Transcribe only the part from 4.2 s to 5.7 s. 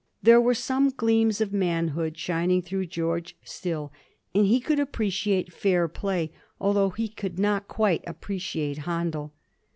and he could appreciate